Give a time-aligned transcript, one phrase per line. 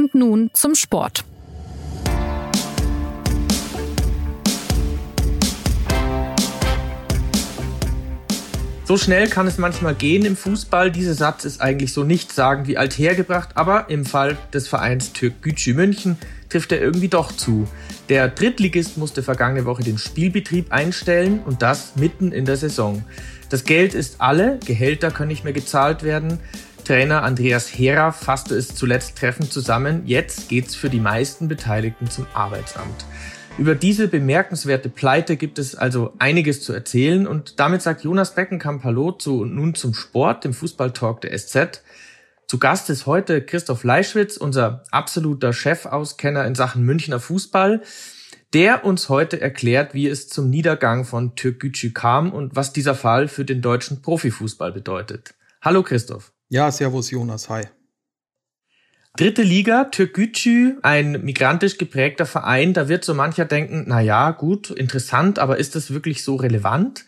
[0.00, 1.24] Und nun zum Sport.
[8.86, 10.90] So schnell kann es manchmal gehen im Fußball.
[10.90, 15.42] Dieser Satz ist eigentlich so nicht sagen wie althergebracht, aber im Fall des Vereins Türk
[15.42, 16.16] Gücü München
[16.48, 17.68] trifft er irgendwie doch zu.
[18.08, 23.04] Der Drittligist musste vergangene Woche den Spielbetrieb einstellen und das mitten in der Saison.
[23.50, 26.38] Das Geld ist alle, Gehälter können nicht mehr gezahlt werden.
[26.84, 30.02] Trainer Andreas Hera fasste es zuletzt treffend zusammen.
[30.06, 33.04] Jetzt geht's für die meisten Beteiligten zum Arbeitsamt.
[33.58, 38.84] Über diese bemerkenswerte Pleite gibt es also einiges zu erzählen und damit sagt Jonas Beckenkamp
[38.84, 41.82] Hallo zu nun zum Sport, dem Fußballtalk der SZ.
[42.46, 47.82] Zu Gast ist heute Christoph Leischwitz, unser absoluter Chefauskenner in Sachen Münchner Fußball,
[48.52, 53.28] der uns heute erklärt, wie es zum Niedergang von Türkgücü kam und was dieser Fall
[53.28, 55.34] für den deutschen Profifußball bedeutet.
[55.60, 56.32] Hallo Christoph.
[56.52, 57.62] Ja, servus Jonas, hi.
[59.16, 62.72] Dritte Liga, Türkgücü, ein migrantisch geprägter Verein.
[62.72, 67.04] Da wird so mancher denken, na ja, gut, interessant, aber ist das wirklich so relevant?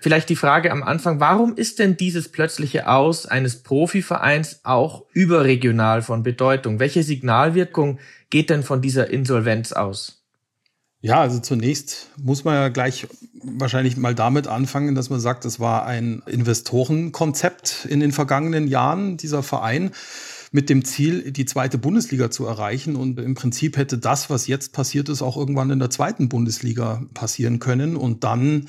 [0.00, 6.00] Vielleicht die Frage am Anfang, warum ist denn dieses plötzliche Aus eines Profivereins auch überregional
[6.00, 6.80] von Bedeutung?
[6.80, 7.98] Welche Signalwirkung
[8.30, 10.17] geht denn von dieser Insolvenz aus?
[11.00, 13.06] Ja, also zunächst muss man ja gleich
[13.42, 19.16] wahrscheinlich mal damit anfangen, dass man sagt, es war ein Investorenkonzept in den vergangenen Jahren,
[19.16, 19.92] dieser Verein
[20.50, 22.96] mit dem Ziel, die zweite Bundesliga zu erreichen.
[22.96, 27.02] Und im Prinzip hätte das, was jetzt passiert ist, auch irgendwann in der zweiten Bundesliga
[27.14, 27.96] passieren können.
[27.96, 28.68] Und dann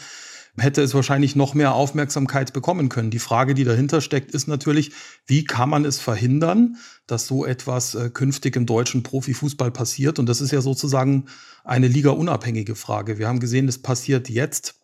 [0.58, 3.12] hätte es wahrscheinlich noch mehr Aufmerksamkeit bekommen können.
[3.12, 4.92] Die Frage, die dahinter steckt, ist natürlich,
[5.26, 6.78] wie kann man es verhindern,
[7.08, 10.20] dass so etwas äh, künftig im deutschen Profifußball passiert?
[10.20, 11.26] Und das ist ja sozusagen
[11.70, 13.18] eine liga-unabhängige Frage.
[13.18, 14.76] Wir haben gesehen, es passiert jetzt.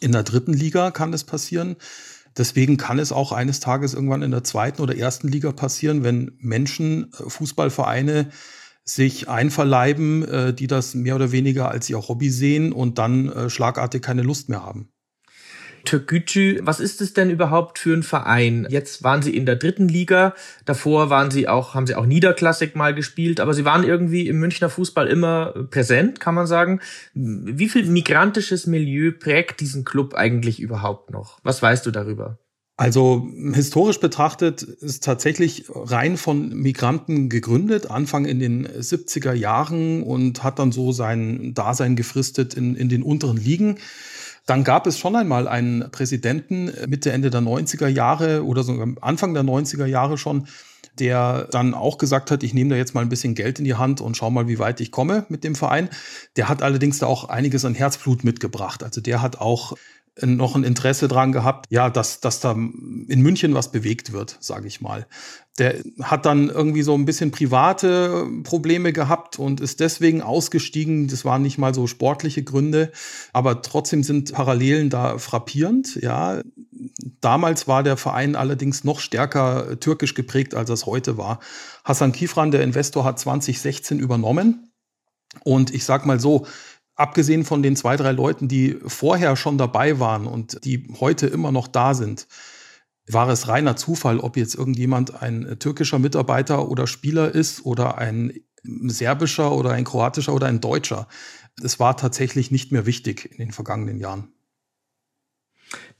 [0.00, 1.76] In der dritten Liga kann es passieren.
[2.36, 6.36] Deswegen kann es auch eines Tages irgendwann in der zweiten oder ersten Liga passieren, wenn
[6.38, 8.30] Menschen, äh, Fußballvereine
[8.84, 13.48] sich einverleiben, äh, die das mehr oder weniger als ihr Hobby sehen und dann äh,
[13.48, 14.90] schlagartig keine Lust mehr haben.
[15.84, 18.66] Türkgücü, was ist es denn überhaupt für ein Verein?
[18.70, 20.34] Jetzt waren sie in der dritten Liga,
[20.64, 24.38] davor waren sie auch, haben sie auch Niederklassik mal gespielt, aber sie waren irgendwie im
[24.38, 26.80] Münchner Fußball immer präsent, kann man sagen.
[27.14, 31.38] Wie viel migrantisches Milieu prägt diesen Club eigentlich überhaupt noch?
[31.42, 32.38] Was weißt du darüber?
[32.76, 40.42] Also historisch betrachtet ist tatsächlich rein von Migranten gegründet, Anfang in den 70er Jahren und
[40.42, 43.78] hat dann so sein Dasein gefristet in, in den unteren Ligen.
[44.46, 49.34] Dann gab es schon einmal einen Präsidenten Mitte, Ende der 90er Jahre oder sogar Anfang
[49.34, 50.46] der 90er Jahre schon,
[50.98, 53.74] der dann auch gesagt hat, ich nehme da jetzt mal ein bisschen Geld in die
[53.74, 55.88] Hand und schau mal, wie weit ich komme mit dem Verein.
[56.36, 58.82] Der hat allerdings da auch einiges an Herzblut mitgebracht.
[58.82, 59.76] Also der hat auch
[60.22, 64.68] noch ein Interesse dran gehabt, ja, dass, dass da in München was bewegt wird, sage
[64.68, 65.06] ich mal.
[65.58, 71.08] Der hat dann irgendwie so ein bisschen private Probleme gehabt und ist deswegen ausgestiegen.
[71.08, 72.92] Das waren nicht mal so sportliche Gründe,
[73.32, 75.96] aber trotzdem sind Parallelen da frappierend.
[76.00, 76.42] Ja,
[77.20, 81.40] damals war der Verein allerdings noch stärker türkisch geprägt, als es heute war.
[81.84, 84.70] Hassan Kifran, der Investor, hat 2016 übernommen.
[85.42, 86.46] Und ich sag mal so,
[86.94, 91.52] abgesehen von den zwei, drei Leuten, die vorher schon dabei waren und die heute immer
[91.52, 92.26] noch da sind,
[93.06, 98.32] war es reiner Zufall, ob jetzt irgendjemand ein türkischer Mitarbeiter oder Spieler ist oder ein
[98.62, 101.06] serbischer oder ein kroatischer oder ein deutscher.
[101.62, 104.32] Es war tatsächlich nicht mehr wichtig in den vergangenen Jahren.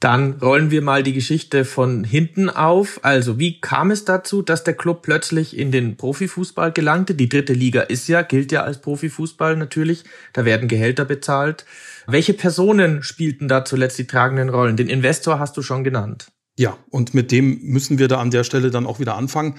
[0.05, 2.99] Dann rollen wir mal die Geschichte von hinten auf.
[3.01, 7.15] Also, wie kam es dazu, dass der Club plötzlich in den Profifußball gelangte?
[7.15, 10.03] Die dritte Liga ist ja, gilt ja als Profifußball natürlich.
[10.31, 11.65] Da werden Gehälter bezahlt.
[12.05, 14.77] Welche Personen spielten da zuletzt die tragenden Rollen?
[14.77, 16.27] Den Investor hast du schon genannt.
[16.55, 19.55] Ja, und mit dem müssen wir da an der Stelle dann auch wieder anfangen.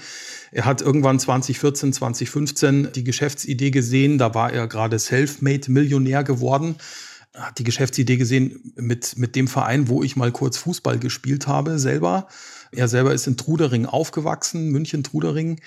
[0.53, 4.17] Er hat irgendwann 2014, 2015 die Geschäftsidee gesehen.
[4.17, 6.77] Da war er gerade Selfmade-Millionär geworden
[7.37, 11.79] hat die Geschäftsidee gesehen mit, mit dem Verein, wo ich mal kurz Fußball gespielt habe,
[11.79, 12.27] selber.
[12.71, 15.59] Er selber ist in Trudering aufgewachsen, München Trudering.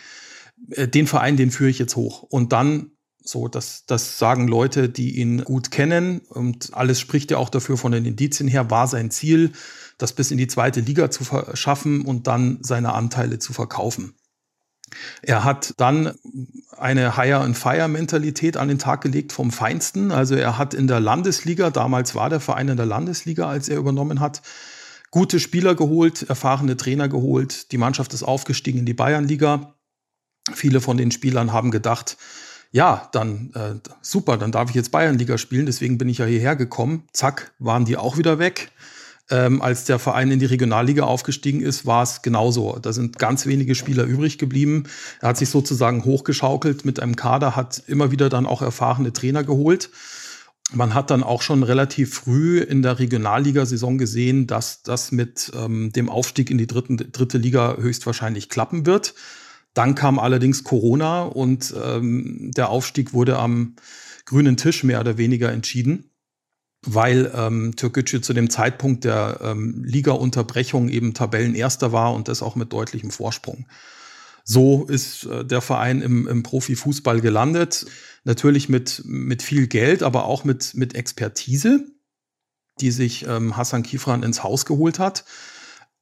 [0.70, 2.22] Äh, den Verein, den führe ich jetzt hoch.
[2.22, 2.90] Und dann
[3.22, 6.20] so, das, das sagen Leute, die ihn gut kennen.
[6.28, 9.52] Und alles spricht ja auch dafür von den Indizien her, war sein Ziel,
[9.98, 14.14] das bis in die zweite Liga zu verschaffen und dann seine Anteile zu verkaufen.
[15.22, 16.12] Er hat dann
[16.76, 20.12] eine Hire-and-Fire-Mentalität an den Tag gelegt vom Feinsten.
[20.12, 23.78] Also er hat in der Landesliga, damals war der Verein in der Landesliga, als er
[23.78, 24.42] übernommen hat,
[25.10, 27.72] gute Spieler geholt, erfahrene Trainer geholt.
[27.72, 29.74] Die Mannschaft ist aufgestiegen in die Bayernliga.
[30.52, 32.16] Viele von den Spielern haben gedacht,
[32.72, 36.54] ja, dann äh, super, dann darf ich jetzt Bayernliga spielen, deswegen bin ich ja hierher
[36.54, 37.04] gekommen.
[37.12, 38.70] Zack, waren die auch wieder weg.
[39.30, 42.78] Ähm, als der Verein in die Regionalliga aufgestiegen ist, war es genauso.
[42.82, 44.84] Da sind ganz wenige Spieler übrig geblieben.
[45.20, 49.44] Er hat sich sozusagen hochgeschaukelt mit einem Kader, hat immer wieder dann auch erfahrene Trainer
[49.44, 49.90] geholt.
[50.72, 55.92] Man hat dann auch schon relativ früh in der Regionalliga-Saison gesehen, dass das mit ähm,
[55.92, 59.14] dem Aufstieg in die dritten, dritte Liga höchstwahrscheinlich klappen wird.
[59.74, 63.76] Dann kam allerdings Corona und ähm, der Aufstieg wurde am
[64.26, 66.09] grünen Tisch mehr oder weniger entschieden
[66.82, 72.56] weil ähm, Türkgücü zu dem Zeitpunkt der ähm, Liga-Unterbrechung eben Tabellenerster war und das auch
[72.56, 73.66] mit deutlichem Vorsprung.
[74.44, 77.86] So ist äh, der Verein im, im Profifußball gelandet.
[78.24, 81.86] Natürlich mit, mit viel Geld, aber auch mit, mit Expertise,
[82.80, 85.24] die sich ähm, Hassan Kifran ins Haus geholt hat.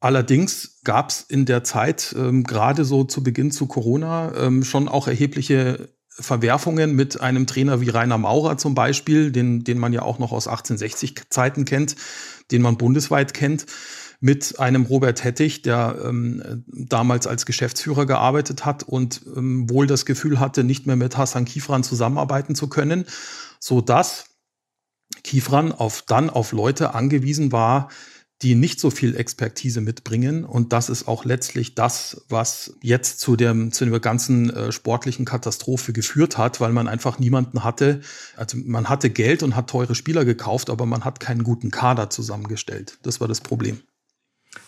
[0.01, 4.89] Allerdings gab es in der Zeit, ähm, gerade so zu Beginn zu Corona, ähm, schon
[4.89, 5.89] auch erhebliche
[6.21, 10.33] Verwerfungen mit einem Trainer wie Rainer Maurer zum Beispiel, den, den man ja auch noch
[10.33, 11.97] aus 1860-Zeiten kennt,
[12.51, 13.67] den man bundesweit kennt,
[14.21, 20.07] mit einem Robert Hettich, der ähm, damals als Geschäftsführer gearbeitet hat und ähm, wohl das
[20.07, 23.05] Gefühl hatte, nicht mehr mit Hassan Kifran zusammenarbeiten zu können,
[23.61, 24.27] so dass
[25.23, 27.89] Kifran auf, dann auf Leute angewiesen war,
[28.43, 30.45] die nicht so viel Expertise mitbringen.
[30.45, 35.25] Und das ist auch letztlich das, was jetzt zu, dem, zu der ganzen äh, sportlichen
[35.25, 38.01] Katastrophe geführt hat, weil man einfach niemanden hatte.
[38.37, 42.11] Also man hatte Geld und hat teure Spieler gekauft, aber man hat keinen guten Kader
[42.11, 42.99] zusammengestellt.
[43.03, 43.81] Das war das Problem.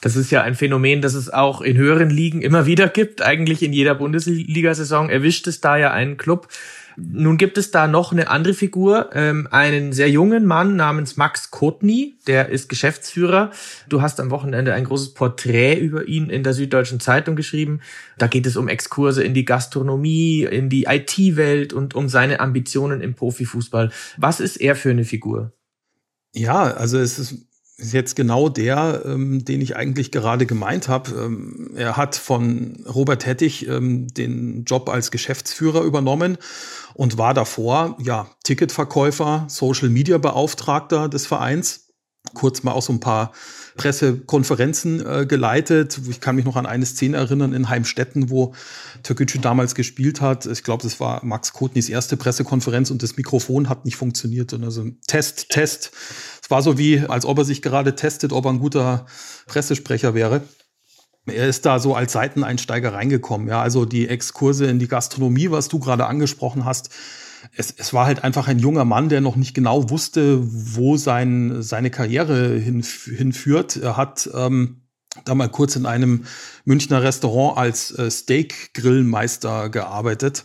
[0.00, 3.22] Das ist ja ein Phänomen, das es auch in höheren Ligen immer wieder gibt.
[3.22, 6.48] Eigentlich in jeder Bundesliga-Saison erwischt es da ja einen Club.
[6.96, 11.50] Nun gibt es da noch eine andere Figur, ähm, einen sehr jungen Mann namens Max
[11.50, 13.50] Kotny, der ist Geschäftsführer.
[13.88, 17.80] Du hast am Wochenende ein großes Porträt über ihn in der Süddeutschen Zeitung geschrieben.
[18.18, 23.00] Da geht es um Exkurse in die Gastronomie, in die IT-Welt und um seine Ambitionen
[23.00, 23.90] im Profifußball.
[24.16, 25.52] Was ist er für eine Figur?
[26.32, 27.49] Ja, also es ist
[27.80, 31.10] ist jetzt genau der, ähm, den ich eigentlich gerade gemeint habe.
[31.12, 36.38] Ähm, er hat von Robert Hettich ähm, den Job als Geschäftsführer übernommen
[36.94, 41.88] und war davor ja Ticketverkäufer, Social Media Beauftragter des Vereins.
[42.34, 43.32] Kurz mal auch so ein paar
[43.76, 46.00] Pressekonferenzen äh, geleitet.
[46.08, 48.54] Ich kann mich noch an eine Szene erinnern in Heimstetten, wo
[49.02, 50.46] Türkgücü damals gespielt hat.
[50.46, 54.52] Ich glaube, das war Max Kotnis erste Pressekonferenz und das Mikrofon hat nicht funktioniert.
[54.52, 55.92] Und also Test, Test
[56.48, 59.06] war so wie, als ob er sich gerade testet, ob er ein guter
[59.46, 60.42] Pressesprecher wäre.
[61.26, 63.48] Er ist da so als Seiteneinsteiger reingekommen.
[63.48, 66.90] Ja, also die Exkurse in die Gastronomie, was du gerade angesprochen hast.
[67.56, 71.62] Es, es war halt einfach ein junger Mann, der noch nicht genau wusste, wo sein,
[71.62, 73.76] seine Karriere hin, hinführt.
[73.76, 74.82] Er hat ähm,
[75.24, 76.24] da mal kurz in einem
[76.64, 80.44] Münchner Restaurant als äh, Steak-Grillmeister gearbeitet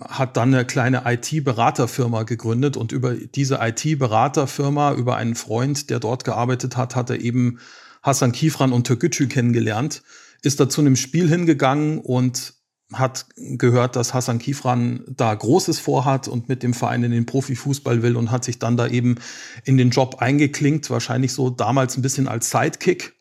[0.00, 6.24] hat dann eine kleine IT-Beraterfirma gegründet und über diese IT-Beraterfirma, über einen Freund, der dort
[6.24, 7.58] gearbeitet hat, hat er eben
[8.02, 10.02] Hassan Kifran und Türkgücü kennengelernt,
[10.42, 12.54] ist da zu einem Spiel hingegangen und
[12.92, 18.02] hat gehört, dass Hassan Kifran da Großes vorhat und mit dem Verein in den Profifußball
[18.02, 19.16] will und hat sich dann da eben
[19.64, 23.14] in den Job eingeklinkt, wahrscheinlich so damals ein bisschen als Sidekick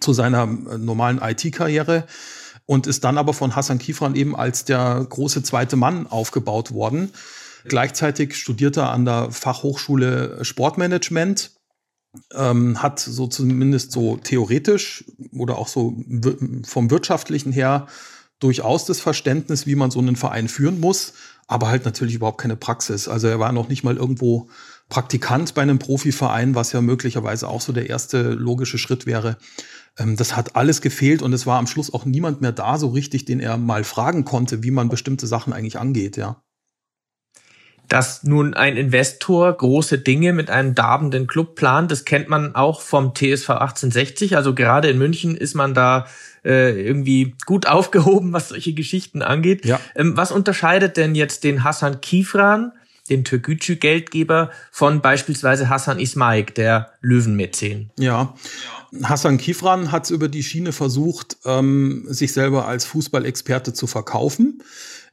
[0.00, 2.06] zu seiner äh, normalen IT-Karriere
[2.64, 7.12] und ist dann aber von Hassan Kifran eben als der große zweite Mann aufgebaut worden.
[7.64, 11.50] Gleichzeitig studiert er an der Fachhochschule Sportmanagement,
[12.32, 16.02] ähm, hat so zumindest so theoretisch oder auch so
[16.64, 17.86] vom wirtschaftlichen her
[18.40, 21.12] durchaus das Verständnis, wie man so einen Verein führen muss,
[21.46, 23.06] aber halt natürlich überhaupt keine Praxis.
[23.06, 24.48] Also er war noch nicht mal irgendwo
[24.88, 29.36] Praktikant bei einem Profiverein, was ja möglicherweise auch so der erste logische Schritt wäre.
[29.98, 32.88] Ähm, das hat alles gefehlt und es war am Schluss auch niemand mehr da so
[32.88, 36.42] richtig, den er mal fragen konnte, wie man bestimmte Sachen eigentlich angeht, ja.
[37.88, 42.80] Dass nun ein Investor große Dinge mit einem darbenden Club plant, das kennt man auch
[42.80, 44.36] vom TSV 1860.
[44.36, 46.06] Also gerade in München ist man da
[46.44, 49.64] äh, irgendwie gut aufgehoben, was solche Geschichten angeht.
[49.64, 49.80] Ja.
[49.94, 52.72] Ähm, was unterscheidet denn jetzt den Hassan Kifran,
[53.08, 57.90] den Türkgücü-Geldgeber, von beispielsweise Hassan Ismaik, der Löwenmäzen?
[57.98, 58.34] Ja.
[59.02, 64.62] Hassan Kifran hat es über die Schiene versucht, ähm, sich selber als Fußballexperte zu verkaufen.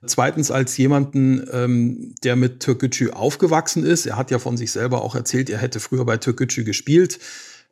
[0.05, 4.05] Zweitens als jemanden, ähm, der mit Türkgücü aufgewachsen ist.
[4.05, 7.19] Er hat ja von sich selber auch erzählt, er hätte früher bei Türkgücü gespielt.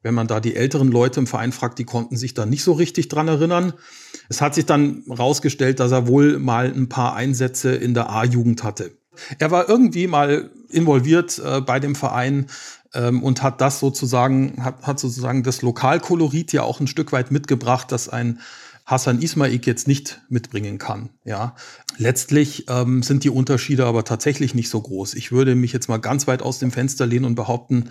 [0.06, 2.74] Wenn man da die älteren Leute im Verein fragt, die konnten sich da nicht so
[2.74, 3.74] richtig dran erinnern.
[4.30, 8.64] Es hat sich dann rausgestellt, dass er wohl mal ein paar Einsätze in der A-Jugend
[8.64, 8.92] hatte.
[9.40, 12.46] Er war irgendwie mal involviert äh, bei dem Verein,
[12.94, 17.32] ähm, und hat das sozusagen, hat, hat sozusagen das Lokalkolorit ja auch ein Stück weit
[17.32, 18.40] mitgebracht, dass ein
[18.86, 21.10] Hassan Ismaik jetzt nicht mitbringen kann.
[21.24, 21.56] Ja,
[21.98, 25.16] letztlich ähm, sind die Unterschiede aber tatsächlich nicht so groß.
[25.16, 27.90] Ich würde mich jetzt mal ganz weit aus dem Fenster lehnen und behaupten,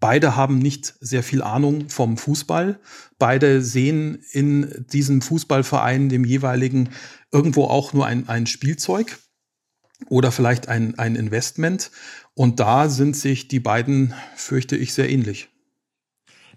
[0.00, 2.78] Beide haben nicht sehr viel Ahnung vom Fußball.
[3.18, 6.90] Beide sehen in diesem Fußballverein, dem jeweiligen,
[7.32, 9.18] irgendwo auch nur ein, ein Spielzeug
[10.08, 11.90] oder vielleicht ein, ein Investment.
[12.34, 15.48] Und da sind sich die beiden, fürchte ich, sehr ähnlich.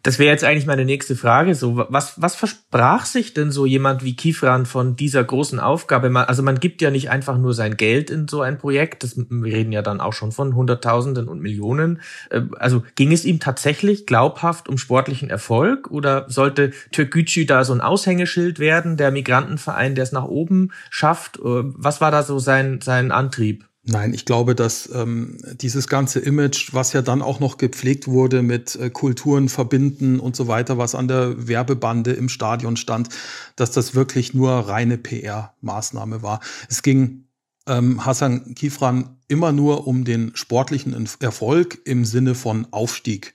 [0.03, 1.53] Das wäre jetzt eigentlich meine nächste Frage.
[1.53, 6.11] So, was, was versprach sich denn so jemand wie Kifran von dieser großen Aufgabe?
[6.27, 9.03] Also man gibt ja nicht einfach nur sein Geld in so ein Projekt.
[9.03, 12.01] Das, wir reden ja dann auch schon von Hunderttausenden und Millionen.
[12.29, 17.73] Äh, also ging es ihm tatsächlich glaubhaft um sportlichen Erfolg oder sollte Türkgücü da so
[17.73, 21.37] ein Aushängeschild werden, der Migrantenverein, der es nach oben schafft?
[21.37, 23.70] Äh, was war da so sein, sein Antrieb?
[23.83, 28.43] Nein, ich glaube, dass ähm, dieses ganze Image, was ja dann auch noch gepflegt wurde
[28.43, 33.09] mit äh, Kulturen verbinden und so weiter, was an der Werbebande im Stadion stand,
[33.55, 36.41] dass das wirklich nur reine PR-Maßnahme war.
[36.69, 37.25] Es ging
[37.67, 43.33] ähm, Hassan Kifran immer nur um den sportlichen Erfolg im Sinne von Aufstieg.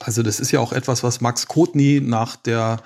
[0.00, 2.82] Also das ist ja auch etwas, was Max Kotny nach der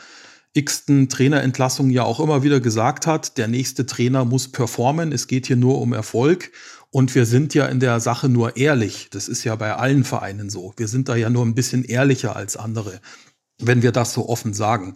[0.55, 3.39] x-ten Trainerentlassung ja auch immer wieder gesagt hat.
[3.39, 5.13] Der nächste Trainer muss performen.
[5.13, 6.51] Es geht hier nur um Erfolg.
[6.91, 9.09] Und wir sind ja in der Sache nur ehrlich.
[9.11, 10.73] Das ist ja bei allen Vereinen so.
[10.77, 13.01] Wir sind da ja nur ein bisschen ehrlicher als andere,
[13.61, 14.95] wenn wir das so offen sagen.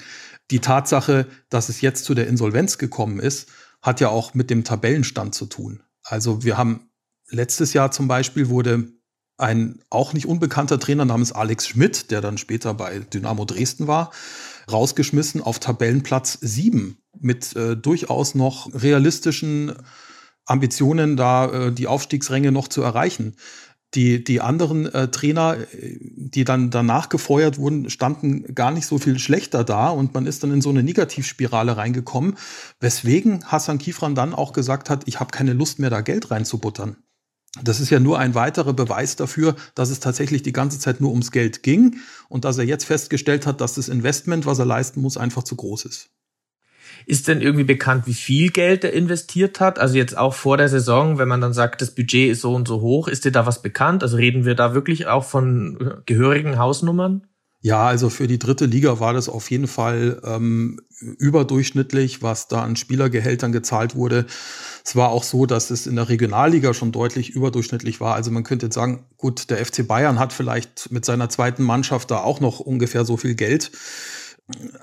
[0.51, 3.49] Die Tatsache, dass es jetzt zu der Insolvenz gekommen ist,
[3.83, 5.83] hat ja auch mit dem Tabellenstand zu tun.
[6.03, 6.91] Also wir haben
[7.29, 8.89] letztes Jahr zum Beispiel wurde
[9.39, 14.13] ein auch nicht unbekannter Trainer namens Alex Schmidt, der dann später bei Dynamo Dresden war,
[14.71, 19.75] rausgeschmissen auf Tabellenplatz 7 mit äh, durchaus noch realistischen
[20.47, 23.37] Ambitionen, da äh, die Aufstiegsränge noch zu erreichen.
[23.95, 28.99] Die, die anderen äh, Trainer, äh, die dann danach gefeuert wurden, standen gar nicht so
[28.99, 32.37] viel schlechter da und man ist dann in so eine Negativspirale reingekommen,
[32.81, 36.97] weswegen Hassan Kifran dann auch gesagt hat, ich habe keine Lust mehr, da Geld reinzubuttern.
[37.63, 41.11] Das ist ja nur ein weiterer Beweis dafür, dass es tatsächlich die ganze Zeit nur
[41.11, 41.97] ums Geld ging
[42.31, 45.57] und dass er jetzt festgestellt hat, dass das Investment, was er leisten muss, einfach zu
[45.57, 46.09] groß ist.
[47.07, 49.79] Ist denn irgendwie bekannt, wie viel Geld er investiert hat?
[49.79, 52.69] Also jetzt auch vor der Saison, wenn man dann sagt, das Budget ist so und
[52.69, 54.03] so hoch, ist dir da was bekannt?
[54.03, 57.27] Also reden wir da wirklich auch von äh, gehörigen Hausnummern?
[57.65, 62.65] Ja, also für die dritte Liga war das auf jeden Fall ähm, überdurchschnittlich, was da
[62.65, 64.27] an Spielergehältern gezahlt wurde.
[64.85, 68.17] Es war auch so, dass es in der Regionalliga schon deutlich überdurchschnittlich war.
[68.17, 72.11] Also man könnte jetzt sagen, gut, der FC Bayern hat vielleicht mit seiner zweiten Mannschaft
[72.11, 73.71] da auch noch ungefähr so viel Geld.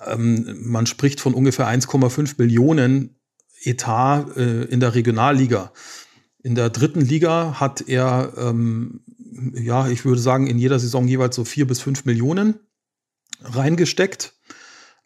[0.05, 3.19] Ähm, man spricht von ungefähr 1,5 Millionen
[3.63, 5.73] Etat äh, in der Regionalliga.
[6.41, 9.01] In der dritten Liga hat er, ähm,
[9.53, 12.59] ja, ich würde sagen, in jeder Saison jeweils so vier bis fünf Millionen
[13.43, 14.35] reingesteckt.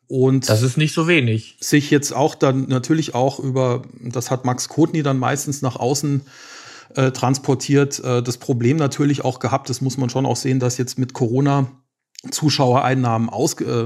[0.07, 1.57] Und das ist nicht so wenig.
[1.59, 6.21] Sich jetzt auch dann natürlich auch über, das hat Max Kotny dann meistens nach außen
[6.95, 10.77] äh, transportiert, äh, das Problem natürlich auch gehabt, das muss man schon auch sehen, dass
[10.77, 11.82] jetzt mit Corona
[12.31, 13.85] Zuschauereinnahmen aus, äh,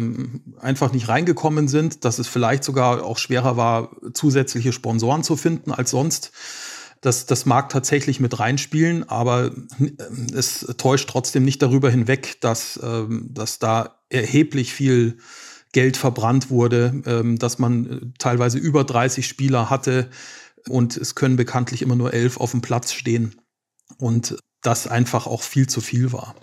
[0.59, 5.71] einfach nicht reingekommen sind, dass es vielleicht sogar auch schwerer war, zusätzliche Sponsoren zu finden
[5.71, 6.31] als sonst.
[7.01, 9.91] Das, das mag tatsächlich mit reinspielen, aber äh,
[10.35, 15.17] es täuscht trotzdem nicht darüber hinweg, dass, ähm, dass da erheblich viel
[15.73, 20.09] Geld verbrannt wurde, ähm, dass man teilweise über 30 Spieler hatte
[20.69, 23.35] und es können bekanntlich immer nur elf auf dem Platz stehen
[23.97, 26.35] und das einfach auch viel zu viel war.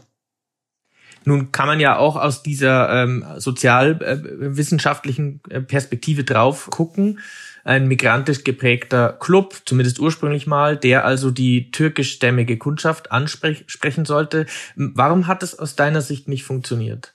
[1.25, 7.21] Nun kann man ja auch aus dieser ähm, sozialwissenschaftlichen äh, Perspektive drauf gucken.
[7.65, 14.45] Ein migrantisch geprägter Club, zumindest ursprünglich mal, der also die türkischstämmige Kundschaft ansprechen sollte.
[14.77, 17.15] Warum hat es aus deiner Sicht nicht funktioniert?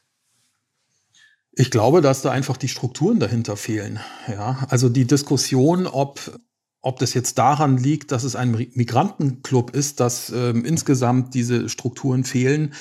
[1.51, 3.99] Ich glaube, dass da einfach die Strukturen dahinter fehlen.
[4.27, 6.39] Ja, also die Diskussion, ob
[6.81, 12.23] ob das jetzt daran liegt, dass es ein Migrantenclub ist, dass ähm, insgesamt diese Strukturen
[12.23, 12.73] fehlen,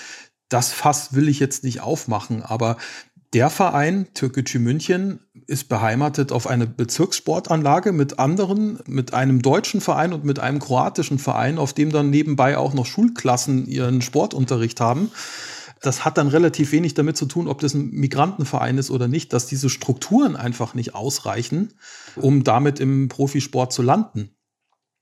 [0.49, 2.76] das Fass will ich jetzt nicht aufmachen, aber
[3.35, 10.14] der Verein Türkgücü München ist beheimatet auf eine Bezirkssportanlage mit anderen, mit einem deutschen Verein
[10.14, 15.11] und mit einem kroatischen Verein, auf dem dann nebenbei auch noch Schulklassen ihren Sportunterricht haben.
[15.83, 19.33] Das hat dann relativ wenig damit zu tun, ob das ein Migrantenverein ist oder nicht,
[19.33, 21.75] dass diese Strukturen einfach nicht ausreichen,
[22.17, 24.31] um damit im Profisport zu landen.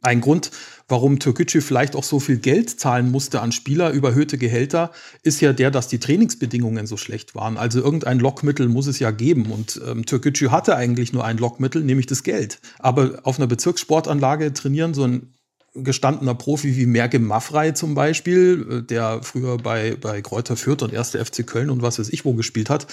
[0.06, 0.52] Ein Grund,
[0.86, 4.92] warum Türkgücü vielleicht auch so viel Geld zahlen musste an Spieler, überhöhte Gehälter,
[5.24, 7.56] ist ja der, dass die Trainingsbedingungen so schlecht waren.
[7.56, 9.50] Also irgendein Lockmittel muss es ja geben.
[9.50, 12.60] Und ähm, Türkgücü hatte eigentlich nur ein Lockmittel, nämlich das Geld.
[12.78, 15.34] Aber auf einer Bezirkssportanlage trainieren so ein
[15.74, 20.94] gestandener Profi wie Merke Maffrey zum Beispiel, äh, der früher bei, bei Kräuter Fürth und
[20.94, 21.16] 1.
[21.16, 22.86] FC Köln und was weiß ich wo gespielt hat,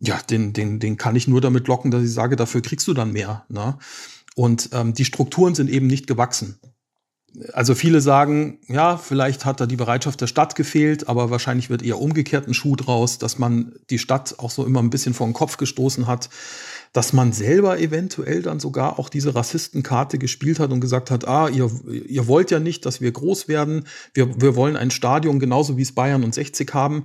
[0.00, 2.94] ja, den, den, den kann ich nur damit locken, dass ich sage, dafür kriegst du
[2.94, 3.44] dann mehr.
[3.48, 3.76] Ne?
[4.40, 6.58] Und ähm, die Strukturen sind eben nicht gewachsen.
[7.52, 11.82] Also viele sagen, ja, vielleicht hat da die Bereitschaft der Stadt gefehlt, aber wahrscheinlich wird
[11.82, 15.26] eher umgekehrt ein Schuh draus, dass man die Stadt auch so immer ein bisschen vor
[15.26, 16.30] den Kopf gestoßen hat,
[16.94, 21.50] dass man selber eventuell dann sogar auch diese Rassistenkarte gespielt hat und gesagt hat, ah,
[21.50, 21.70] ihr,
[22.08, 25.82] ihr wollt ja nicht, dass wir groß werden, wir, wir wollen ein Stadion genauso wie
[25.82, 27.04] es Bayern und 60 haben.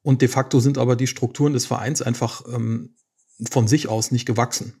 [0.00, 2.96] Und de facto sind aber die Strukturen des Vereins einfach ähm,
[3.50, 4.80] von sich aus nicht gewachsen.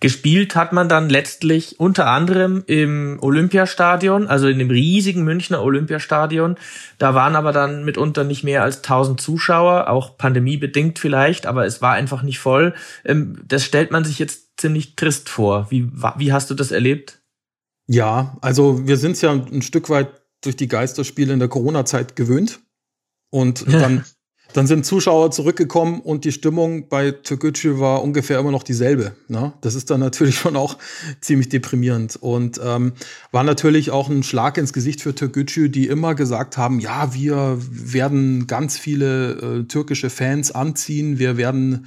[0.00, 6.56] Gespielt hat man dann letztlich unter anderem im Olympiastadion, also in dem riesigen Münchner Olympiastadion.
[6.98, 11.82] Da waren aber dann mitunter nicht mehr als 1000 Zuschauer, auch pandemiebedingt vielleicht, aber es
[11.82, 12.74] war einfach nicht voll.
[13.04, 15.66] Ähm, das stellt man sich jetzt ziemlich trist vor.
[15.70, 17.20] Wie, wie hast du das erlebt?
[17.88, 20.10] Ja, also wir sind es ja ein Stück weit
[20.42, 22.60] durch die Geisterspiele in der Corona-Zeit gewöhnt.
[23.30, 24.04] Und dann
[24.54, 29.14] Dann sind Zuschauer zurückgekommen und die Stimmung bei Türkgücü war ungefähr immer noch dieselbe.
[29.28, 29.52] Ne?
[29.60, 30.78] Das ist dann natürlich schon auch
[31.20, 32.92] ziemlich deprimierend und ähm,
[33.30, 37.58] war natürlich auch ein Schlag ins Gesicht für Türkgücü, die immer gesagt haben, ja, wir
[37.70, 41.86] werden ganz viele äh, türkische Fans anziehen, wir werden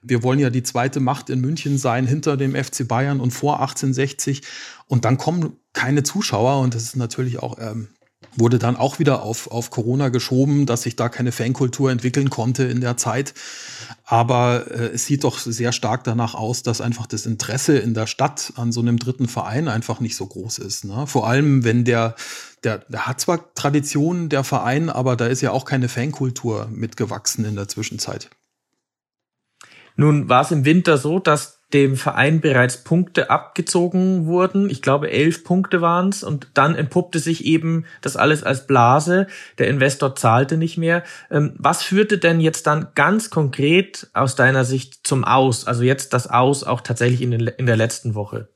[0.00, 3.60] wir wollen ja die zweite Macht in München sein hinter dem FC Bayern und vor
[3.60, 4.42] 1860
[4.86, 7.88] und dann kommen keine Zuschauer und das ist natürlich auch ähm,
[8.38, 12.64] wurde dann auch wieder auf, auf Corona geschoben, dass sich da keine Fankultur entwickeln konnte
[12.64, 13.34] in der Zeit.
[14.04, 18.06] Aber äh, es sieht doch sehr stark danach aus, dass einfach das Interesse in der
[18.06, 20.84] Stadt an so einem dritten Verein einfach nicht so groß ist.
[20.84, 21.06] Ne?
[21.06, 22.14] Vor allem, wenn der,
[22.64, 27.44] der, der hat zwar Traditionen, der Verein, aber da ist ja auch keine Fankultur mitgewachsen
[27.44, 28.30] in der Zwischenzeit.
[29.96, 34.70] Nun war es im Winter so, dass dem Verein bereits Punkte abgezogen wurden.
[34.70, 36.22] Ich glaube, elf Punkte waren es.
[36.22, 39.26] Und dann entpuppte sich eben das alles als Blase.
[39.58, 41.02] Der Investor zahlte nicht mehr.
[41.30, 45.66] Ähm, was führte denn jetzt dann ganz konkret aus deiner Sicht zum Aus?
[45.66, 48.48] Also jetzt das Aus auch tatsächlich in, den, in der letzten Woche?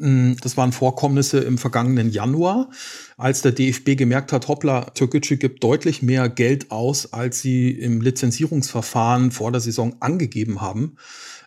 [0.00, 2.70] Mm, das waren Vorkommnisse im vergangenen Januar,
[3.18, 8.00] als der DFB gemerkt hat, hoppla, Türkgücü gibt deutlich mehr Geld aus, als sie im
[8.00, 10.96] Lizenzierungsverfahren vor der Saison angegeben haben.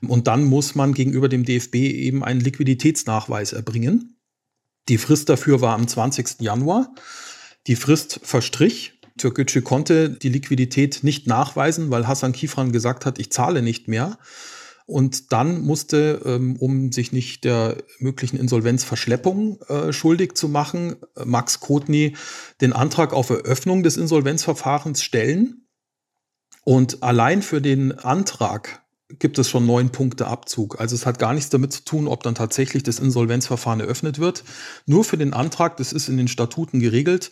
[0.10, 4.18] Und dann muss man gegenüber dem DFB eben einen Liquiditätsnachweis erbringen.
[4.90, 6.42] Die Frist dafür war am 20.
[6.42, 6.94] Januar.
[7.68, 9.00] Die Frist verstrich.
[9.18, 14.18] Türkgücü konnte die Liquidität nicht nachweisen, weil Hassan Kifran gesagt hat, ich zahle nicht mehr.
[14.86, 21.62] Und dann musste, ähm, um sich nicht der möglichen Insolvenzverschleppung äh, schuldig zu machen, Max
[21.62, 22.18] Kotny
[22.60, 25.68] den Antrag auf Eröffnung des Insolvenzverfahrens stellen.
[26.66, 28.83] Und allein für den Antrag
[29.20, 30.80] gibt es schon neun Punkte Abzug.
[30.80, 34.44] Also es hat gar nichts damit zu tun, ob dann tatsächlich das Insolvenzverfahren eröffnet wird.
[34.86, 37.32] Nur für den Antrag, das ist in den Statuten geregelt,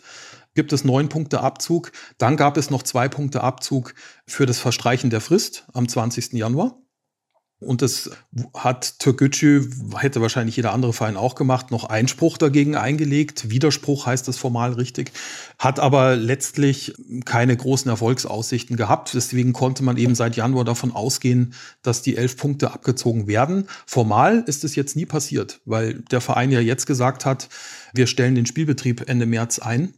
[0.54, 1.92] gibt es neun Punkte Abzug.
[2.18, 3.94] Dann gab es noch zwei Punkte Abzug
[4.26, 6.32] für das Verstreichen der Frist am 20.
[6.32, 6.78] Januar.
[7.62, 8.10] Und das
[8.54, 13.50] hat Türkgücü, hätte wahrscheinlich jeder andere Verein auch gemacht, noch Einspruch dagegen eingelegt.
[13.50, 15.12] Widerspruch heißt das formal richtig.
[15.58, 16.94] Hat aber letztlich
[17.24, 19.14] keine großen Erfolgsaussichten gehabt.
[19.14, 23.68] Deswegen konnte man eben seit Januar davon ausgehen, dass die elf Punkte abgezogen werden.
[23.86, 27.48] Formal ist es jetzt nie passiert, weil der Verein ja jetzt gesagt hat,
[27.94, 29.94] wir stellen den Spielbetrieb Ende März ein.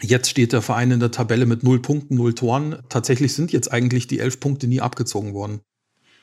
[0.00, 2.82] Jetzt steht der Verein in der Tabelle mit null Punkten, null Toren.
[2.88, 5.60] Tatsächlich sind jetzt eigentlich die elf Punkte nie abgezogen worden.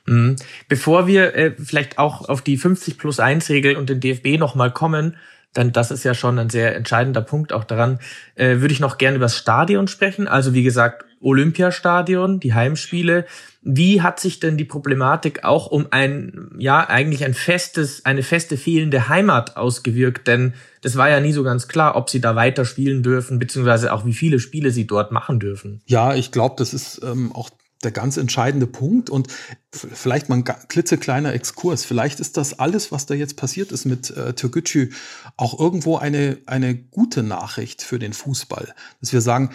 [0.06, 0.36] Mhm.
[0.68, 4.72] Bevor wir äh, vielleicht auch auf die 50 plus 1 Regel und den DFB nochmal
[4.72, 5.16] kommen,
[5.56, 8.00] denn das ist ja schon ein sehr entscheidender Punkt auch daran,
[8.36, 10.28] äh, würde ich noch gerne über das Stadion sprechen.
[10.28, 13.26] Also wie gesagt, Olympiastadion, die Heimspiele.
[13.62, 18.58] Wie hat sich denn die Problematik auch um ein, ja, eigentlich ein festes, eine feste
[18.58, 20.28] fehlende Heimat ausgewirkt?
[20.28, 23.94] Denn das war ja nie so ganz klar, ob sie da weiter spielen dürfen, beziehungsweise
[23.94, 25.82] auch wie viele Spiele sie dort machen dürfen.
[25.86, 27.52] Ja, ich glaube, das ist ähm, auch
[27.84, 29.28] der ganz entscheidende Punkt und
[29.72, 31.86] vielleicht mal ein klitzekleiner Exkurs.
[31.86, 34.92] Vielleicht ist das alles, was da jetzt passiert ist mit äh, Türkgücü,
[35.38, 38.74] auch irgendwo eine, eine gute Nachricht für den Fußball.
[39.00, 39.52] Dass wir sagen,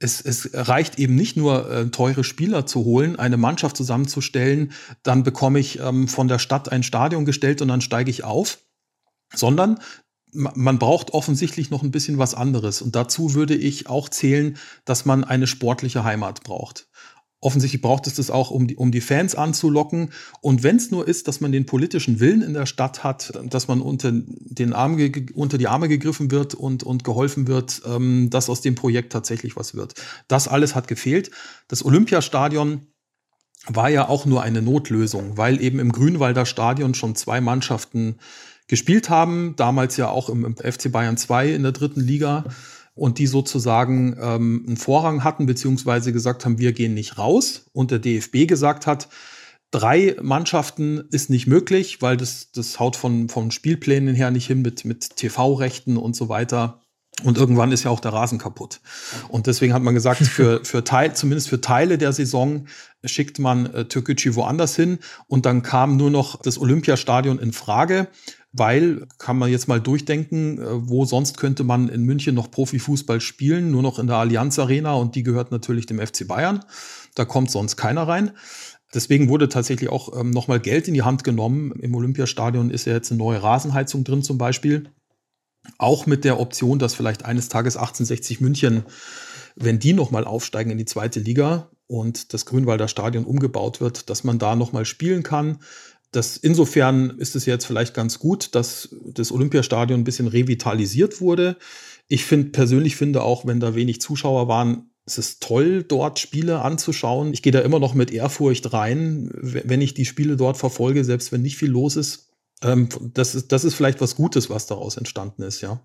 [0.00, 5.22] es, es reicht eben nicht nur, äh, teure Spieler zu holen, eine Mannschaft zusammenzustellen, dann
[5.22, 8.58] bekomme ich ähm, von der Stadt ein Stadion gestellt und dann steige ich auf,
[9.34, 9.78] sondern
[10.32, 12.82] man braucht offensichtlich noch ein bisschen was anderes.
[12.82, 16.88] Und dazu würde ich auch zählen, dass man eine sportliche Heimat braucht.
[17.42, 20.10] Offensichtlich braucht es das auch, um die, um die Fans anzulocken.
[20.42, 23.66] Und wenn es nur ist, dass man den politischen Willen in der Stadt hat, dass
[23.66, 24.98] man unter, den Arm
[25.34, 29.56] unter die Arme gegriffen wird und, und geholfen wird, ähm, dass aus dem Projekt tatsächlich
[29.56, 29.94] was wird.
[30.28, 31.30] Das alles hat gefehlt.
[31.68, 32.82] Das Olympiastadion
[33.66, 38.16] war ja auch nur eine Notlösung, weil eben im Grünwalder Stadion schon zwei Mannschaften
[38.68, 42.44] gespielt haben, damals ja auch im, im FC Bayern 2 in der dritten Liga
[42.94, 47.90] und die sozusagen ähm, einen Vorrang hatten, beziehungsweise gesagt haben, wir gehen nicht raus und
[47.90, 49.08] der DFB gesagt hat,
[49.70, 54.62] drei Mannschaften ist nicht möglich, weil das, das haut von, von Spielplänen her nicht hin
[54.62, 56.80] mit, mit TV-Rechten und so weiter.
[57.22, 58.80] Und irgendwann ist ja auch der Rasen kaputt.
[59.28, 62.66] Und deswegen hat man gesagt, für, für Teil, zumindest für Teile der Saison
[63.04, 64.98] schickt man äh, Türkgücü woanders hin.
[65.26, 68.08] Und dann kam nur noch das Olympiastadion in Frage,
[68.52, 73.20] weil, kann man jetzt mal durchdenken, äh, wo sonst könnte man in München noch Profifußball
[73.20, 73.70] spielen?
[73.70, 76.64] Nur noch in der Allianz Arena und die gehört natürlich dem FC Bayern.
[77.14, 78.32] Da kommt sonst keiner rein.
[78.92, 81.72] Deswegen wurde tatsächlich auch ähm, nochmal Geld in die Hand genommen.
[81.80, 84.90] Im Olympiastadion ist ja jetzt eine neue Rasenheizung drin zum Beispiel.
[85.78, 88.82] Auch mit der Option, dass vielleicht eines Tages 1860 München,
[89.54, 94.24] wenn die nochmal aufsteigen in die zweite Liga und das Grünwalder Stadion umgebaut wird, dass
[94.24, 95.58] man da nochmal spielen kann.
[96.12, 101.56] Das, insofern ist es jetzt vielleicht ganz gut, dass das Olympiastadion ein bisschen revitalisiert wurde.
[102.08, 106.62] Ich finde persönlich finde auch, wenn da wenig Zuschauer waren, es ist toll, dort Spiele
[106.62, 107.32] anzuschauen.
[107.32, 111.32] Ich gehe da immer noch mit Ehrfurcht rein, wenn ich die Spiele dort verfolge, selbst
[111.32, 112.30] wenn nicht viel los ist.
[112.62, 115.80] Ähm, das, ist das ist vielleicht was Gutes, was daraus entstanden ist, ja.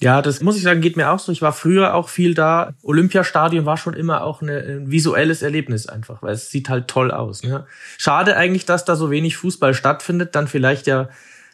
[0.00, 1.32] Ja, das muss ich sagen, geht mir auch so.
[1.32, 2.74] Ich war früher auch viel da.
[2.82, 7.10] Olympiastadion war schon immer auch eine, ein visuelles Erlebnis einfach, weil es sieht halt toll
[7.10, 7.42] aus.
[7.42, 7.66] Ne?
[7.96, 10.34] Schade eigentlich, dass da so wenig Fußball stattfindet.
[10.34, 11.08] Dann vielleicht ja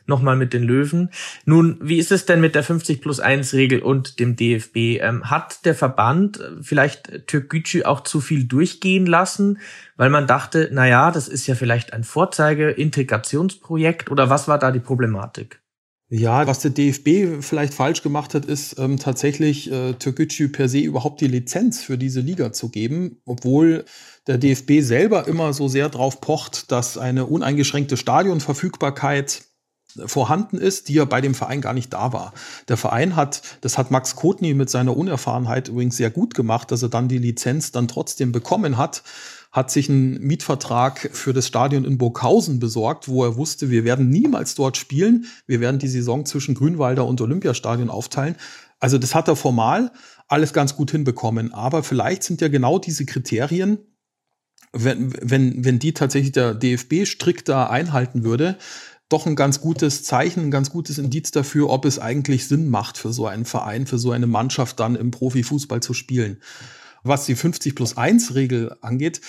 [0.07, 1.11] nochmal mit den Löwen.
[1.45, 4.99] Nun, wie ist es denn mit der 50 plus 1 Regel und dem DFB?
[5.01, 9.61] Ähm, hat der Verband äh, vielleicht Türkgücü auch zu viel durchgehen lassen,
[9.97, 14.73] weil man dachte, na ja, das ist ja vielleicht ein Vorzeige-Integrationsprojekt oder was war da
[14.73, 15.62] die Problematik?
[16.14, 20.81] Ja, was der DFB vielleicht falsch gemacht hat, ist ähm, tatsächlich äh, Türkgücü per se
[20.81, 23.87] überhaupt die Lizenz für diese Liga zu geben, obwohl
[24.27, 29.44] der DFB selber immer so sehr drauf pocht, dass eine uneingeschränkte Stadionverfügbarkeit
[30.05, 32.35] vorhanden ist, die ja bei dem Verein gar nicht da war.
[32.68, 36.83] Der Verein hat, das hat Max Kotny mit seiner Unerfahrenheit übrigens sehr gut gemacht, dass
[36.83, 39.03] er dann die Lizenz dann trotzdem bekommen hat,
[39.53, 44.09] hat sich einen Mietvertrag für das Stadion in Burghausen besorgt, wo er wusste, wir werden
[44.09, 48.37] niemals dort spielen, wir werden die Saison zwischen Grünwalder und Olympiastadion aufteilen.
[48.81, 49.93] Also das hat er formal
[50.27, 53.79] alles ganz gut hinbekommen, aber vielleicht sind ja genau diese Kriterien,
[54.73, 58.57] wenn, wenn, wenn die tatsächlich der DFB strikter einhalten würde,
[59.11, 62.97] doch ein ganz gutes Zeichen, ein ganz gutes Indiz dafür, ob es eigentlich Sinn macht
[62.97, 66.38] für so einen Verein, für so eine Mannschaft dann im Profifußball zu spielen.
[67.03, 69.21] Was die 50 plus 1 Regel angeht,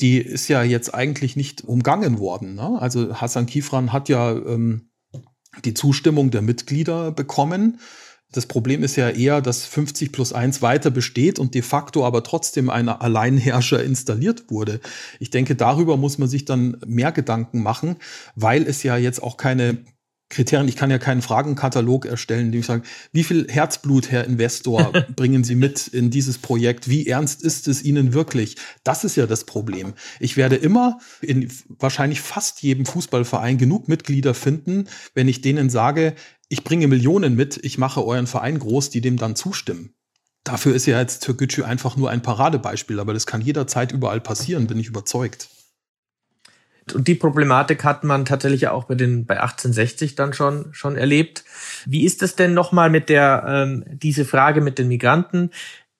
[0.00, 2.54] die ist ja jetzt eigentlich nicht umgangen worden.
[2.54, 2.78] Ne?
[2.80, 4.90] Also Hassan Kifran hat ja ähm,
[5.64, 7.80] die Zustimmung der Mitglieder bekommen.
[8.32, 12.22] Das Problem ist ja eher, dass 50 plus 1 weiter besteht und de facto aber
[12.22, 14.80] trotzdem ein Alleinherrscher installiert wurde.
[15.20, 17.96] Ich denke, darüber muss man sich dann mehr Gedanken machen,
[18.34, 19.84] weil es ja jetzt auch keine
[20.28, 24.92] Kriterien, ich kann ja keinen Fragenkatalog erstellen, dem ich sage, wie viel Herzblut, Herr Investor,
[25.16, 26.88] bringen Sie mit in dieses Projekt?
[26.88, 28.56] Wie ernst ist es Ihnen wirklich?
[28.82, 29.94] Das ist ja das Problem.
[30.18, 36.14] Ich werde immer in wahrscheinlich fast jedem Fußballverein genug Mitglieder finden, wenn ich denen sage,
[36.48, 39.94] ich bringe Millionen mit, ich mache euren Verein groß, die dem dann zustimmen.
[40.42, 44.66] Dafür ist ja jetzt Türkgücü einfach nur ein Paradebeispiel, aber das kann jederzeit überall passieren,
[44.66, 45.48] bin ich überzeugt.
[46.94, 51.44] Und die Problematik hat man tatsächlich auch bei den bei 1860 dann schon schon erlebt.
[51.84, 55.50] Wie ist es denn nochmal mit der ähm, diese Frage mit den Migranten?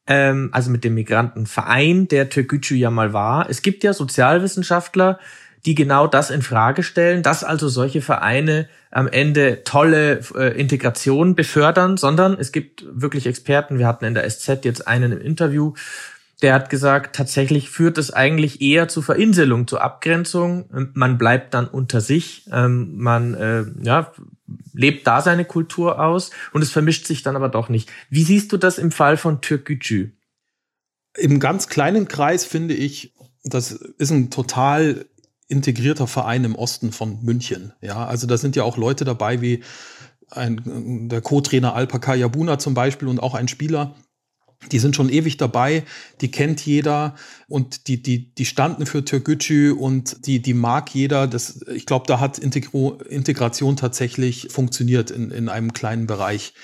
[0.06, 3.50] Ähm, also mit dem Migrantenverein, der Türkgücü ja mal war.
[3.50, 5.18] Es gibt ja Sozialwissenschaftler,
[5.64, 11.34] die genau das in Frage stellen, dass also solche Vereine am Ende tolle äh, Integration
[11.34, 13.80] befördern, sondern es gibt wirklich Experten.
[13.80, 15.74] Wir hatten in der SZ jetzt einen im Interview,
[16.42, 20.66] der hat gesagt, tatsächlich führt es eigentlich eher zu Verinselung, zur Abgrenzung.
[20.92, 24.12] Man bleibt dann unter sich, ähm, man äh, ja,
[24.74, 27.90] lebt da seine Kultur aus und es vermischt sich dann aber doch nicht.
[28.10, 30.10] Wie siehst du das im Fall von Türkgücü?
[31.16, 35.06] Im ganz kleinen Kreis finde ich, das ist ein total
[35.48, 37.72] integrierter Verein im Osten von München.
[37.80, 39.62] Ja, also da sind ja auch Leute dabei wie
[40.30, 43.94] ein, der Co-Trainer Alpaka Yabuna zum Beispiel und auch ein Spieler.
[44.72, 45.84] Die sind schon ewig dabei,
[46.20, 47.14] die kennt jeder
[47.46, 51.26] und die, die, die standen für Türkgücü und die, die mag jeder.
[51.26, 56.54] Das, ich glaube, da hat Integro, Integration tatsächlich funktioniert in, in einem kleinen Bereich.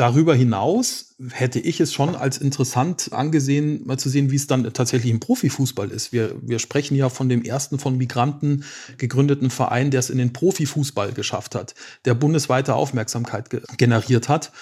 [0.00, 4.64] Darüber hinaus hätte ich es schon als interessant angesehen, mal zu sehen, wie es dann
[4.72, 6.10] tatsächlich im Profifußball ist.
[6.10, 8.64] Wir, wir sprechen ja von dem ersten von Migranten
[8.96, 11.74] gegründeten Verein, der es in den Profifußball geschafft hat,
[12.06, 14.52] der bundesweite Aufmerksamkeit ge generiert hat.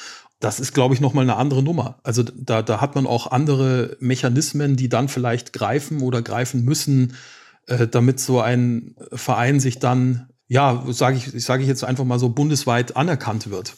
[0.40, 1.98] Das ist, glaube ich, nochmal eine andere Nummer.
[2.04, 7.14] Also da, da hat man auch andere Mechanismen, die dann vielleicht greifen oder greifen müssen,
[7.66, 12.18] äh, damit so ein Verein sich dann, ja, sage ich, sage ich jetzt einfach mal
[12.18, 13.74] so, bundesweit anerkannt wird.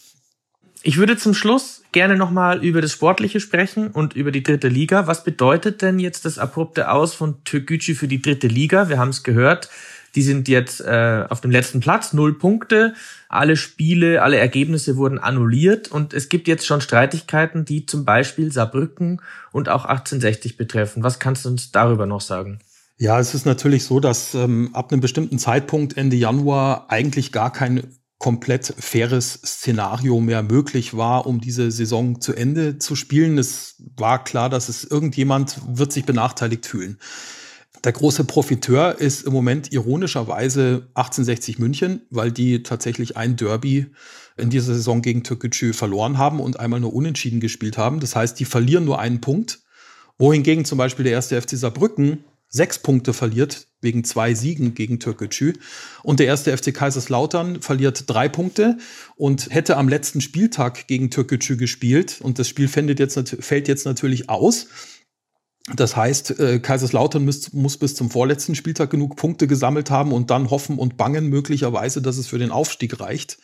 [0.83, 5.07] Ich würde zum Schluss gerne nochmal über das Sportliche sprechen und über die dritte Liga.
[5.07, 8.88] Was bedeutet denn jetzt das abrupte Aus von Türkgücü für die dritte Liga?
[8.88, 9.68] Wir haben es gehört.
[10.14, 12.94] Die sind jetzt äh, auf dem letzten Platz, null Punkte.
[13.29, 18.53] Alle Spiele, alle Ergebnisse wurden annulliert und es gibt jetzt schon Streitigkeiten, die zum Beispiel
[18.53, 21.03] Saarbrücken und auch 1860 betreffen.
[21.03, 22.59] Was kannst du uns darüber noch sagen?
[22.99, 27.51] Ja, es ist natürlich so, dass ähm, ab einem bestimmten Zeitpunkt Ende Januar eigentlich gar
[27.53, 27.85] kein
[28.18, 33.38] komplett faires Szenario mehr möglich war, um diese Saison zu Ende zu spielen.
[33.38, 36.99] Es war klar, dass es irgendjemand wird sich benachteiligt fühlen.
[37.85, 43.87] Der große Profiteur ist im Moment ironischerweise 1860 München, weil die tatsächlich ein Derby
[44.37, 48.01] in dieser Saison gegen Türkgücü verloren haben und einmal nur unentschieden gespielt haben.
[48.01, 49.61] Das heißt, die verlieren nur einen Punkt.
[50.19, 55.55] Wohingegen zum Beispiel der erste FC Saarbrücken sechs Punkte verliert wegen zwei Siegen gegen Türkgücü.
[56.03, 58.77] Und der erste FC Kaiserslautern verliert drei Punkte
[59.16, 62.21] und hätte am letzten Spieltag gegen Türkgücü gespielt.
[62.21, 64.66] Und das Spiel jetzt, fällt jetzt natürlich aus.
[65.77, 70.31] Das heißt, äh, Kaiserslautern muss, muss bis zum vorletzten Spieltag genug Punkte gesammelt haben und
[70.31, 73.39] dann hoffen und bangen möglicherweise, dass es für den Aufstieg reicht.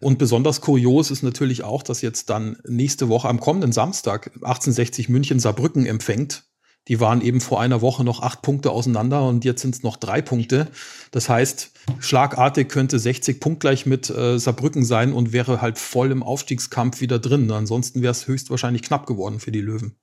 [0.00, 5.08] Und besonders kurios ist natürlich auch, dass jetzt dann nächste Woche am kommenden Samstag 1860
[5.08, 6.44] München Saarbrücken empfängt.
[6.86, 9.96] Die waren eben vor einer Woche noch acht Punkte auseinander und jetzt sind es noch
[9.96, 10.68] drei Punkte.
[11.10, 16.22] Das heißt, schlagartig könnte 60 punktgleich mit äh, Saarbrücken sein und wäre halt voll im
[16.22, 17.50] Aufstiegskampf wieder drin.
[17.50, 19.96] Ansonsten wäre es höchstwahrscheinlich knapp geworden für die Löwen.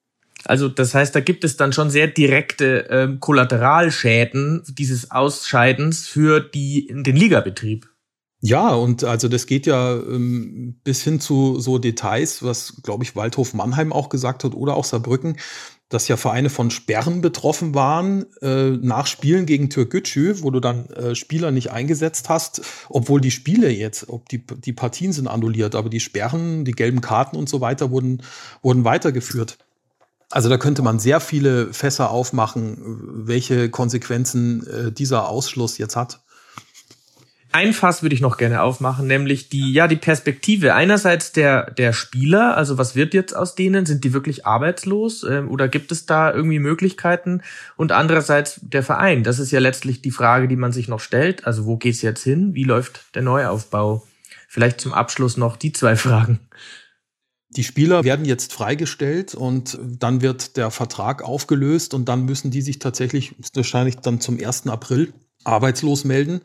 [0.45, 6.39] Also das heißt, da gibt es dann schon sehr direkte ähm, Kollateralschäden dieses Ausscheidens für
[6.39, 7.89] die, den Ligabetrieb.
[8.41, 13.15] Ja, und also das geht ja ähm, bis hin zu so Details, was, glaube ich,
[13.15, 15.37] Waldhof Mannheim auch gesagt hat oder auch Saarbrücken,
[15.89, 20.87] dass ja Vereine von Sperren betroffen waren äh, nach Spielen gegen Türkgücü, wo du dann
[20.91, 25.73] äh, Spieler nicht eingesetzt hast, obwohl die Spiele jetzt, ob die, die Partien sind annulliert,
[25.73, 28.21] aber die Sperren, die gelben Karten und so weiter wurden,
[28.61, 29.57] wurden weitergeführt.
[30.29, 32.77] Also da könnte man sehr viele Fässer aufmachen,
[33.27, 36.19] welche Konsequenzen äh, dieser Ausschluss jetzt hat.
[37.55, 41.93] Ein Fass würde ich noch gerne aufmachen, nämlich die, ja, die Perspektive einerseits der, der
[41.93, 42.57] Spieler.
[42.57, 43.85] Also was wird jetzt aus denen?
[43.85, 45.23] Sind die wirklich arbeitslos?
[45.23, 47.41] Ähm, oder gibt es da irgendwie Möglichkeiten?
[47.77, 49.23] Und andererseits der Verein.
[49.23, 51.47] Das ist ja letztlich die Frage, die man sich noch stellt.
[51.47, 52.55] Also wo geht's jetzt hin?
[52.55, 54.05] Wie läuft der Neuaufbau?
[54.49, 56.41] Vielleicht zum Abschluss noch die zwei Fragen.
[57.55, 62.61] Die Spieler werden jetzt freigestellt und dann wird der Vertrag aufgelöst und dann müssen die
[62.61, 64.67] sich tatsächlich wahrscheinlich dann zum 1.
[64.67, 65.13] April
[65.45, 66.41] arbeitslos melden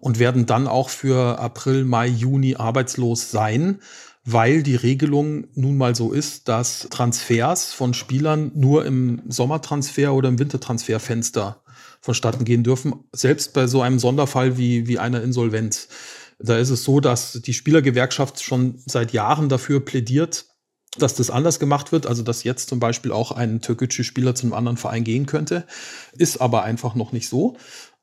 [0.00, 3.80] und werden dann auch für April, Mai, Juni arbeitslos sein,
[4.24, 10.30] weil die Regelung nun mal so ist, dass Transfers von Spielern nur im Sommertransfer oder
[10.30, 11.62] im Wintertransferfenster
[12.00, 15.88] vonstatten gehen dürfen, selbst bei so einem Sonderfall wie, wie einer Insolvenz.
[16.38, 20.46] Da ist es so, dass die Spielergewerkschaft schon seit Jahren dafür plädiert,
[20.98, 24.44] dass das anders gemacht wird, also dass jetzt zum Beispiel auch ein türkischer Spieler zu
[24.44, 25.66] einem anderen Verein gehen könnte,
[26.16, 27.56] ist aber einfach noch nicht so.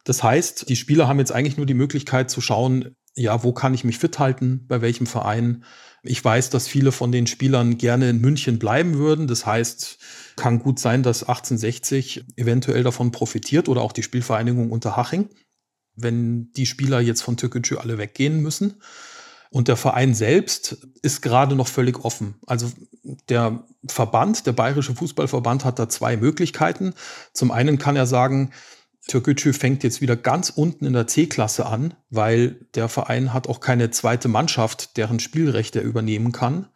[0.03, 3.73] Das heißt, die Spieler haben jetzt eigentlich nur die Möglichkeit zu schauen, ja, wo kann
[3.73, 5.63] ich mich fit halten, bei welchem Verein.
[6.03, 9.27] Ich weiß, dass viele von den Spielern gerne in München bleiben würden.
[9.27, 9.99] Das heißt,
[10.35, 15.29] kann gut sein, dass 1860 eventuell davon profitiert oder auch die Spielvereinigung Unterhaching,
[15.95, 18.81] wenn die Spieler jetzt von Türkgücü alle weggehen müssen.
[19.51, 22.35] Und der Verein selbst ist gerade noch völlig offen.
[22.47, 22.71] Also
[23.29, 26.93] der Verband, der Bayerische Fußballverband hat da zwei Möglichkeiten.
[27.33, 28.51] Zum einen kann er sagen,
[29.07, 33.59] Türkgücü fängt jetzt wieder ganz unten in der C-Klasse an, weil der Verein hat auch
[33.59, 36.67] keine zweite Mannschaft, deren Spielrecht er übernehmen kann.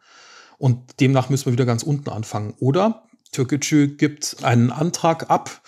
[0.58, 2.54] Und demnach müssen wir wieder ganz unten anfangen.
[2.58, 5.62] Oder Türkgücü gibt einen Antrag ab,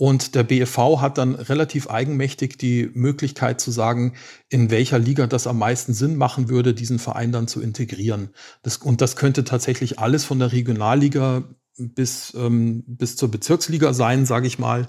[0.00, 4.14] und der BFV hat dann relativ eigenmächtig die Möglichkeit zu sagen,
[4.48, 8.30] in welcher Liga das am meisten Sinn machen würde, diesen Verein dann zu integrieren.
[8.62, 11.44] Das, und das könnte tatsächlich alles von der Regionalliga
[11.76, 14.88] bis, ähm, bis zur Bezirksliga sein, sage ich mal.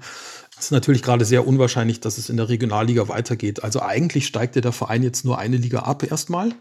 [0.57, 3.65] Es ist natürlich gerade sehr unwahrscheinlich, dass es in der Regionalliga weitergeht.
[3.65, 6.53] Also eigentlich steigt der Verein jetzt nur eine Liga ab erstmal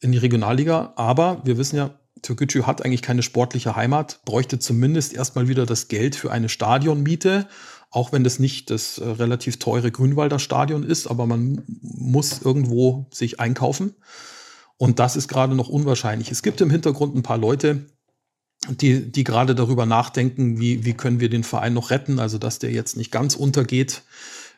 [0.00, 0.94] in die Regionalliga.
[0.96, 5.88] Aber wir wissen ja, Türkgücü hat eigentlich keine sportliche Heimat, bräuchte zumindest erstmal wieder das
[5.88, 7.48] Geld für eine Stadionmiete,
[7.90, 13.06] auch wenn das nicht das äh, relativ teure Grünwalder Stadion ist, aber man muss irgendwo
[13.12, 13.94] sich einkaufen.
[14.76, 16.30] Und das ist gerade noch unwahrscheinlich.
[16.30, 17.86] Es gibt im Hintergrund ein paar Leute,
[18.68, 22.58] die, die gerade darüber nachdenken, wie, wie können wir den Verein noch retten, also dass
[22.58, 24.02] der jetzt nicht ganz untergeht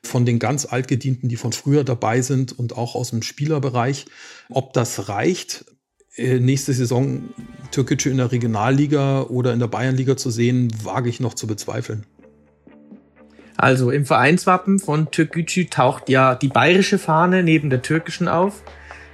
[0.02, 4.06] von den ganz altgedienten, die von früher dabei sind und auch aus dem Spielerbereich.
[4.48, 5.66] Ob das reicht,
[6.16, 7.22] nächste Saison
[7.70, 12.04] Türkische in der Regionalliga oder in der Bayernliga zu sehen, wage ich noch zu bezweifeln.
[13.56, 18.62] Also im Vereinswappen von Türkgücü taucht ja die bayerische Fahne neben der türkischen auf.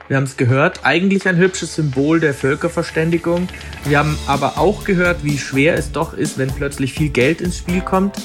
[0.09, 3.48] Wir haben es gehört, eigentlich ein hübsches Symbol der Völkerverständigung.
[3.85, 7.59] Wir haben aber auch gehört, wie schwer es doch ist, wenn plötzlich viel Geld ins
[7.59, 8.16] Spiel kommt.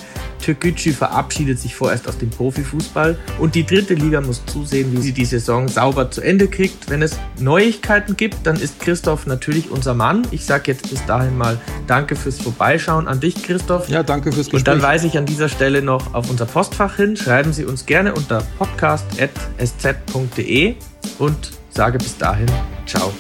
[0.42, 5.12] Türkgücü verabschiedet sich vorerst aus dem Profifußball und die dritte Liga muss zusehen, wie sie
[5.14, 6.90] die Saison sauber zu Ende kriegt.
[6.90, 10.28] Wenn es Neuigkeiten gibt, dann ist Christoph natürlich unser Mann.
[10.32, 13.90] Ich sage jetzt bis dahin mal Danke fürs Vorbeischauen an dich, Christoph.
[13.90, 14.62] Ja, danke fürs Gespräch.
[14.62, 17.18] Und dann weise ich an dieser Stelle noch auf unser Postfach hin.
[17.18, 20.76] Schreiben Sie uns gerne unter podcast.sz.de
[21.20, 22.48] und sage bis dahin,
[22.86, 23.12] ciao.